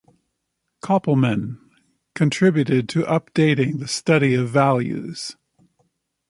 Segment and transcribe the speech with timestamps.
[0.81, 1.59] Kopelman
[2.15, 5.37] contributed to updating the Study of Values.